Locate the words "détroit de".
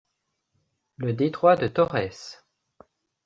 1.13-1.67